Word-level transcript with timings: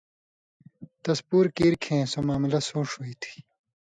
تس 1.03 1.19
پُور 1.27 1.45
کیر 1.57 1.73
کھیں 1.83 2.03
سو 2.11 2.19
معاملہ 2.27 2.59
سُون٘ݜ 2.67 2.89
ہُوئ 2.97 3.13
تھی 3.21 3.35